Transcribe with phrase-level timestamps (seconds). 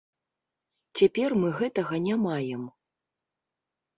[1.01, 2.63] Цяпер мы гэтага не маем.